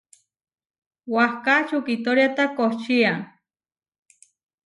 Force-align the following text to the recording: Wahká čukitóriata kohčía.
Wahká 1.15 1.55
čukitóriata 1.69 2.45
kohčía. 2.57 3.11